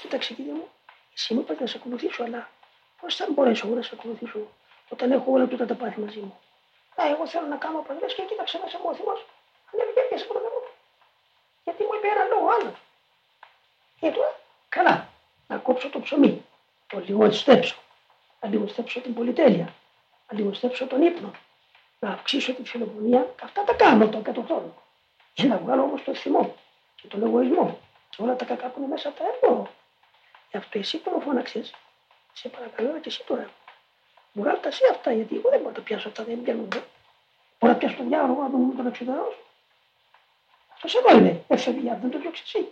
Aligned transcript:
Κοίταξε 0.00 0.34
κύριε 0.34 0.52
μου, 0.52 0.68
εσύ 1.14 1.34
μου 1.34 1.40
είπατε 1.40 1.60
να 1.60 1.66
σε 1.66 1.76
ακολουθήσω, 1.80 2.22
αλλά 2.22 2.50
πώς 3.00 3.16
θα 3.16 3.26
μπορέσω 3.30 3.66
εγώ 3.66 3.76
να 3.76 3.82
σε 3.82 3.90
ακολουθήσω 3.98 4.38
όταν 4.88 5.12
έχω 5.12 5.32
όλα 5.32 5.46
τούτα 5.46 5.66
τα 5.66 5.74
πάθη 5.74 6.00
μαζί 6.00 6.18
μου; 6.18 6.38
Α, 7.00 7.02
εγώ 7.10 7.26
θέλω 7.26 7.46
να 7.46 7.56
κάνω 7.56 7.78
απαντέ 7.78 8.06
και 8.06 8.22
κοίταξε 8.22 8.60
μέσα 8.64 8.78
μου 8.78 8.84
ο 8.88 8.94
θυμό. 8.94 9.12
Ανέβη 9.72 9.92
και 9.92 10.00
έπιασε 10.00 10.24
από 10.24 10.32
το 10.34 10.40
Γιατί 11.64 11.82
μου 11.82 11.90
είπε 11.96 12.06
ένα 12.06 12.24
λόγο 12.24 12.46
άλλο. 12.60 12.74
Και 14.00 14.10
τώρα, 14.10 14.40
καλά, 14.68 15.08
να 15.46 15.56
κόψω 15.56 15.88
το 15.88 16.00
ψωμί, 16.00 16.44
το 16.86 16.98
λιγοστέψω, 16.98 17.76
να 18.40 18.48
λιγοστέψω 18.48 19.00
την 19.00 19.14
πολυτέλεια, 19.14 19.74
να 20.28 20.38
λιγοστέψω 20.38 20.86
τον 20.86 21.02
ύπνο, 21.02 21.30
να 21.98 22.08
αυξήσω 22.10 22.52
τη 22.54 22.64
φιλοφωνία. 22.64 23.34
Αυτά 23.42 23.64
τα 23.64 23.74
κάνω 23.74 24.08
το 24.08 24.20
κατά 24.20 24.42
χρόνο. 24.46 24.74
Για 25.34 25.48
να 25.48 25.56
βγάλω 25.58 25.82
όμως 25.82 26.02
το 26.04 26.14
θυμό 26.14 26.54
και 26.96 27.06
τον 27.08 27.22
εγωισμό 27.22 27.78
και 28.10 28.22
όλα 28.22 28.36
τα 28.36 28.44
κακά 28.44 28.68
που 28.68 28.78
είναι 28.78 28.88
μέσα 28.88 29.12
τα 29.12 29.24
έχω. 29.24 29.68
Γι' 30.50 30.56
αυτό 30.56 30.78
εσύ 30.78 30.98
που 30.98 31.10
μου 31.10 31.20
φώναξες, 31.20 31.74
σε 32.32 32.48
παρακαλώ 32.48 33.00
και 33.00 33.08
εσύ 33.08 33.24
τώρα. 33.26 33.50
Βγάλω 34.32 34.58
τα 34.58 34.68
εσύ 34.68 34.82
αυτά, 34.90 35.12
γιατί 35.12 35.36
εγώ 35.36 35.50
δεν 35.50 35.58
μπορώ 35.58 35.70
να 35.70 35.76
τα 35.76 35.80
πιάσω 35.80 36.08
αυτά, 36.08 36.24
δεν 36.24 36.42
πιάνονται. 36.42 36.84
Μπορώ 37.58 37.72
να 37.72 37.78
πιάσω 37.78 37.96
το 37.96 38.04
διάλογο, 38.04 38.42
να 38.42 38.50
τον, 38.50 38.76
τον 38.76 38.86
εξωτερώσω. 38.86 39.38
Αυτός 40.74 40.94
εδώ 40.94 41.16
είναι, 41.16 41.44
έφευγε, 41.48 41.98
δεν 42.00 42.10
το 42.10 42.18
διώξει 42.18 42.42
εσύ. 42.46 42.68